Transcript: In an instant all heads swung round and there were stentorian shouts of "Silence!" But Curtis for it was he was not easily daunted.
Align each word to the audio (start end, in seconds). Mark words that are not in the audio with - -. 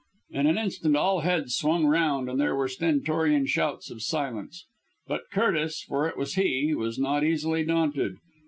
In 0.31 0.47
an 0.47 0.57
instant 0.57 0.95
all 0.95 1.19
heads 1.19 1.55
swung 1.55 1.85
round 1.85 2.27
and 2.27 2.41
there 2.41 2.55
were 2.55 2.67
stentorian 2.67 3.45
shouts 3.45 3.91
of 3.91 4.01
"Silence!" 4.01 4.65
But 5.05 5.29
Curtis 5.31 5.83
for 5.87 6.09
it 6.09 6.17
was 6.17 6.33
he 6.33 6.73
was 6.73 6.97
not 6.97 7.23
easily 7.23 7.63
daunted. 7.63 8.15